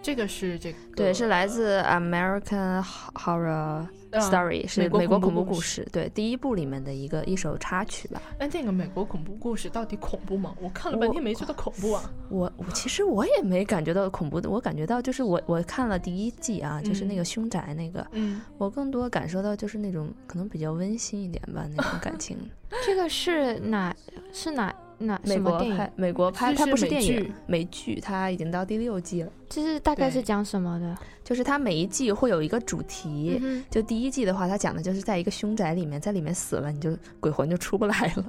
[0.08, 2.82] 这个是这个对，是来自 American
[3.14, 8.22] Horror 嗯 Story，、是美国恐怖故事，对，第一部里面的一个一首插曲吧。
[8.39, 10.55] 哎，那个美国恐怖故事到底恐怖吗？
[10.62, 12.10] 我看了半天没觉得恐怖啊。
[12.30, 22.38] 我我其实我也没感觉到恐怖的，我感觉到就是我我看了第一季啊，就是那个凶宅那个，嗯，我更多感受到就是那种可能比较温馨一点吧，那种感情。
[22.86, 23.93] 这个是哪
[24.32, 25.93] 是哪哪美什么电影国拍？
[25.95, 29.32] 美国拍，它不是电影，美剧，它已经到第六季了。
[29.50, 30.98] 就是大概是讲什么的？
[31.24, 38.26] 就是它每一季会有一个主题，嗯就第一季的话，它讲的就是在一个凶宅里面，在里面死了，你就鬼魂就出不来了。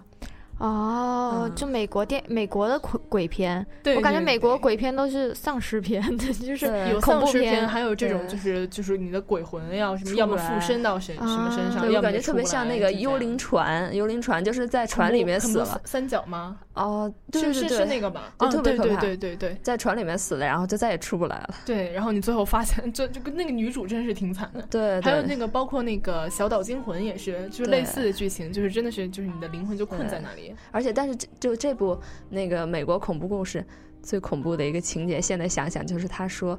[0.59, 1.55] 哦，嗯。
[1.55, 15.81] 就美国电美国的鬼鬼片，对我感觉美国鬼片都是丧尸片 对，就是有恐怖丧尸片，还有这种就是就是你的鬼魂要什么，要么附身到谁什么身上，对，我感觉特别像那个幽灵船，幽灵船就是在船里面死了。
[15.85, 16.57] 三角吗？
[16.79, 18.33] 哦，对是是那个吧？
[18.39, 21.55] 就啊对对特别可怕对对对在船里面死了，然后就再也出不来了。
[21.67, 21.93] 对。
[21.93, 24.63] 然后你最后发现，就就跟那个女主真是挺惨的。
[24.71, 30.55] 对，还有那个包括那个小岛惊魂也是，就是类似的剧情，就是真的是就是你的灵魂就困在那里。
[30.71, 31.99] 而且，但是这就这部
[32.31, 33.65] 那个美国恐怖故事
[34.03, 36.59] 最恐怖的一个情节，现在想想就是他说，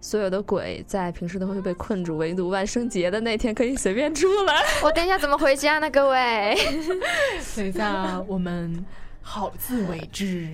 [0.00, 4.62] 所有的鬼在平时都会被困住，唯独万圣节的那天可以随便出来。
[4.82, 5.90] 我等一下怎么回家呢？
[5.90, 6.56] 各位，
[7.56, 8.84] 等一下，我们
[9.30, 10.48] 好自为之。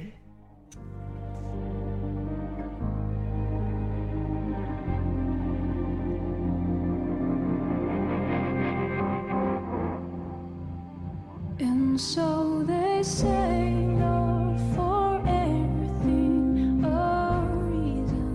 [11.61, 18.27] And so they say you're for everything a reason.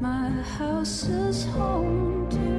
[0.00, 2.55] My house is home to.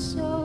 [0.00, 0.39] So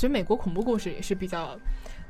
[0.00, 1.54] 觉得美国恐怖故事也是比较，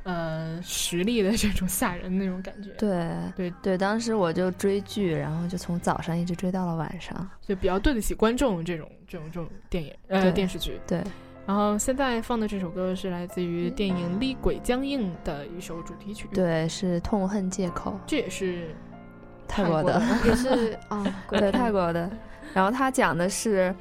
[0.03, 2.69] 呃，实力的这种吓人的那种感觉。
[2.77, 7.29] 对对对，当时我就追剧，然后就从早上一直追到了晚上。
[7.41, 10.79] 就比较对得起观众这种这种这种电影呃对电视剧。
[10.87, 11.03] 对，
[11.45, 18.69] 然后现在放的这首歌是来自于电影《厉鬼僵硬》的一首主题曲。，对，是《痛恨借口这也是》，
[19.49, 22.09] 泰国的，也是啊， 对泰国的。
[22.53, 23.75] 然后他讲的是，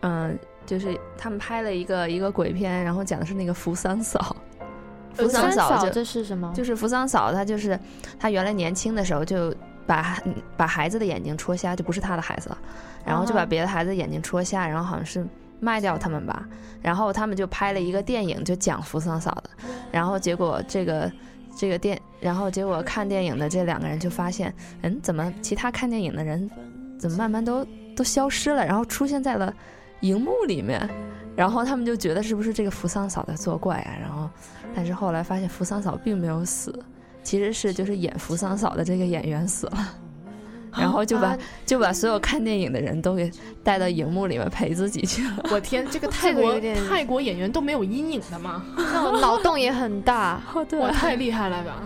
[0.00, 4.34] 嗯、就是他们拍了一个一个鬼片，然后讲的是那个扶桑嫂。
[5.14, 6.52] 扶桑嫂就这是什么？
[6.54, 7.78] 就是扶桑嫂，她就是
[8.18, 9.54] 她原来年轻的时候就
[9.86, 10.18] 把
[10.56, 12.58] 把孩子的眼睛戳瞎，就不是她的孩子了，
[13.04, 15.24] 然后就把哦别的孩子眼睛戳瞎，然后好像是
[15.60, 16.44] 卖掉他们吧，
[16.82, 19.50] 然后他们就拍了一个电影，就讲扶桑嫂的，
[19.92, 21.12] 然后结果这个
[21.56, 24.52] 这个电，然后结果看电影的这两个人就发现，
[24.82, 26.50] 嗯，怎么其他看电影的人
[26.98, 29.54] 怎么慢慢都都消失了，然后出现在了
[30.00, 30.88] 荧幕里面，
[31.36, 33.96] 然后他们就觉得是不是这个扶桑嫂在作怪啊？
[34.00, 34.28] 然后，
[34.74, 36.78] 但是后来发现扶桑嫂并没有死，
[37.22, 39.94] 其实是就是演扶桑嫂的这个演员死了，
[40.76, 43.30] 然后就把、啊就把所有看电影的人都给
[43.62, 45.46] 带到荧幕里面陪自己去了。
[45.50, 48.62] 我天，这个 泰国泰国演员都没有阴影的吗？
[48.76, 50.42] 那种脑洞也很大。
[50.68, 51.76] 对哇，太厉害了吧！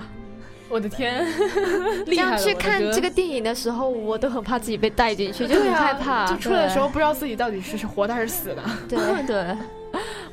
[0.70, 1.26] 我的天，
[2.06, 2.32] 这厉害了！
[2.32, 6.26] 样去我的哥看这个电影的时候，我都很怕自己被带进去，就很对啊害怕。
[6.26, 8.64] 就出来的时候不知道自己到底是是活的还是死的。
[8.90, 8.98] 对
[9.28, 9.56] 对，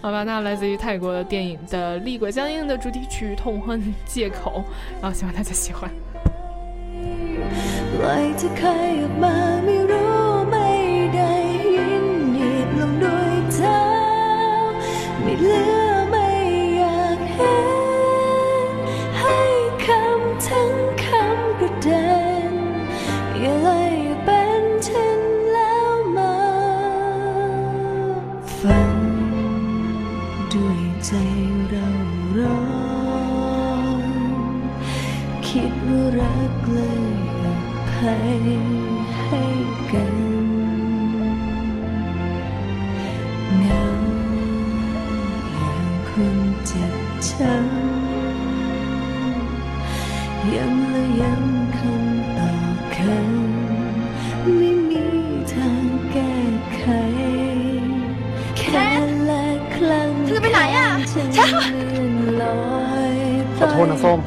[0.01, 4.64] 好吧，那来自于泰国的电影的《厉鬼僵硬》的主题曲《痛恨借口》，
[5.03, 5.91] 然后希望大家喜欢。
[7.99, 8.07] ไหล
[8.41, 8.68] จะใคร
[9.03, 10.14] ออกมาไม่รู้
[10.51, 10.68] ไม่
[11.14, 11.33] ได้
[11.76, 13.81] ยินหนีบลงด้วยเท้า
[15.22, 16.03] ไม่เหลือ
[35.60, 37.45] คิดว่ารักเลยอ
[37.91, 38.41] ภัย
[39.22, 39.43] ให้
[39.91, 40.16] กัน
[43.60, 43.84] เงา
[45.51, 46.95] อย่างคนเจ็บ
[47.30, 47.76] ช้ำ
[50.53, 51.43] ยังและยัง
[51.78, 52.51] คำต่อ
[52.95, 55.06] คำไม่มี
[55.53, 56.36] ทางแก้
[56.76, 56.84] ไข
[58.58, 58.89] แค่
[59.26, 59.45] และ
[59.76, 61.47] ครั้งเธอไปไหนอะฉันเลื่
[62.01, 62.58] อนลอ
[63.14, 63.18] ย
[63.58, 64.20] ขอโทษนะส้ม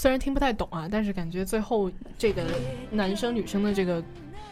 [0.00, 0.67] 虽然听不太懂。
[0.88, 2.42] 啊，但是感觉最后这个
[2.90, 4.02] 男生女生的这个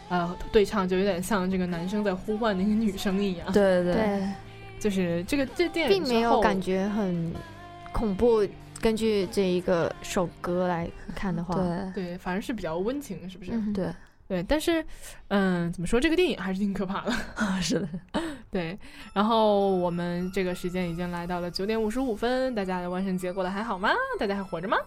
[0.09, 3.51] 呃对唱，就有点像这个男生在呼唤那个女生一样。
[3.51, 4.27] 对对对，
[4.79, 7.33] 就是这个这电影并没有感觉很
[7.91, 8.47] 恐怖。
[8.79, 13.51] 根据这一个首歌来看的话，对对，反而是比较温情，是不是？
[13.51, 13.91] 嗯对
[14.27, 14.85] 对，但是，
[15.29, 15.99] 嗯，怎么说？
[15.99, 17.11] 这个电影还是挺可怕的。
[17.59, 17.87] 是的，
[18.51, 18.77] 对。
[19.13, 23.89] 然后我们这个时间已经来到了九点五十五分，大家的万圣节过得还好吗？
[24.19, 24.77] 大家还活着吗？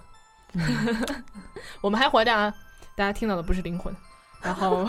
[1.80, 2.52] 我们还活着啊！
[2.96, 3.94] 大家听到的不是灵魂。
[4.42, 4.88] 然后，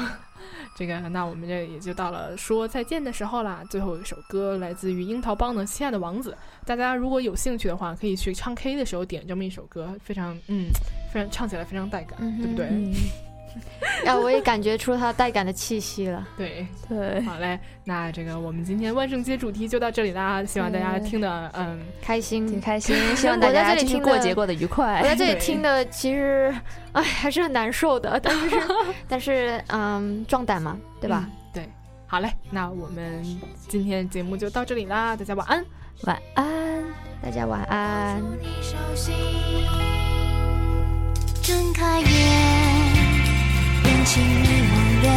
[0.78, 3.64] 这个，那我们这也就到了说再见的时候啦。
[3.70, 6.32] 最后一首歌来自于樱桃帮的《亲爱的王子》，
[6.66, 10.68] 大家如果有兴趣的话，可以去唱 K 的时候点这么一首歌，非常嗯，
[11.14, 12.70] 非常唱起来非常带感，对不对？
[14.06, 16.28] 啊， 我也感觉出它带感的气息了。
[16.38, 25.00] 对对，好嘞，那这个我们今天万圣节主题就到这里啦，希望大家听的嗯开心，挺开心， 希望大家这里过节过得愉快。
[25.00, 26.54] 我在这里听的其实
[26.94, 28.56] 哎还是很难受的，但是
[29.08, 31.26] 但是嗯壮胆嘛，对吧？
[31.28, 31.70] 嗯、对，
[32.08, 33.24] 好嘞，那我们
[33.68, 35.66] 今天节目就到这里啦，大家晚安，
[36.04, 36.84] 晚安，
[37.22, 38.22] 大家晚安。
[41.44, 42.71] 睁开眼。
[44.04, 44.74] 情迷蒙
[45.04, 45.08] 人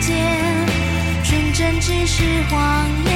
[0.00, 0.10] 间，
[1.24, 3.13] 纯真只是谎言，